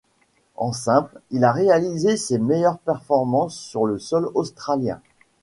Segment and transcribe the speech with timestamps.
[0.55, 4.99] En simple, il a réalisé ses meilleures performances sur le sol australien.